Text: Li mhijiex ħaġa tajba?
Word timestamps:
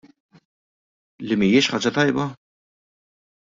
Li 1.27 1.39
mhijiex 1.43 1.71
ħaġa 1.77 1.95
tajba? 2.01 2.29